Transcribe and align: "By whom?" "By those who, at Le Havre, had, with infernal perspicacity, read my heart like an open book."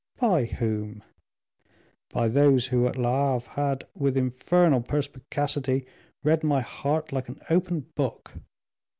"By 0.17 0.45
whom?" 0.45 1.03
"By 2.09 2.27
those 2.27 2.65
who, 2.73 2.87
at 2.87 2.95
Le 2.95 3.09
Havre, 3.37 3.51
had, 3.51 3.87
with 3.93 4.17
infernal 4.17 4.81
perspicacity, 4.81 5.85
read 6.23 6.43
my 6.43 6.61
heart 6.61 7.11
like 7.11 7.29
an 7.29 7.39
open 7.51 7.81
book." 7.93 8.33